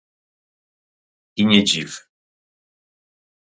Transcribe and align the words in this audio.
"I 1.39 1.43
nie 1.45 1.61
dziw!" 1.67 1.91